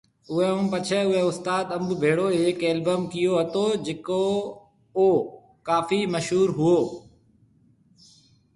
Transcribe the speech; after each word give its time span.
اوئي 0.31 0.49
ھونپڇي 0.55 0.99
اوئي 1.07 1.21
استاد 1.29 1.65
انب 1.75 1.89
ڀيڙو 2.01 2.27
ھيَََڪ 2.41 2.59
البم 2.71 3.01
ڪيئو 3.11 3.33
ھتو 3.41 3.65
جڪي 3.85 4.23
او 4.97 5.05
ڪافي 5.67 5.99
مشھور 6.13 6.47
ھوئو 6.57 6.79